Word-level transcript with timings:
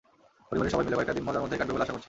পরিবারের 0.49 0.73
সবাই 0.73 0.83
মিলে 0.85 0.97
কয়েকটা 0.97 1.15
দিন 1.17 1.25
মজার 1.27 1.41
মধ্যেই 1.43 1.59
কাটবে 1.59 1.73
বলে 1.73 1.83
আশা 1.85 1.93
করছি। 1.93 1.99